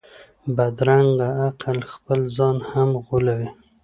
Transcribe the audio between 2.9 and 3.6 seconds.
غولوي